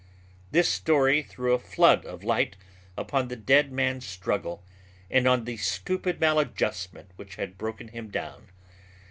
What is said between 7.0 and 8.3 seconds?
which had broken him